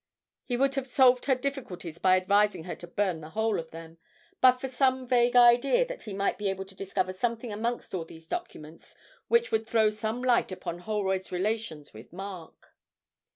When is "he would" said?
0.45-0.73